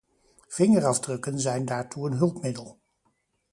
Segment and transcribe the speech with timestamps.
[0.47, 2.79] Vingerafdrukken zijn daartoe een hulpmiddel.